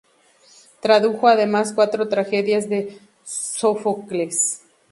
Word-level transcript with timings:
Tradujo 0.79 1.27
además 1.27 1.73
cuatro 1.75 2.07
tragedias 2.09 2.67
de 2.67 2.97
Sófocles. 3.23 4.63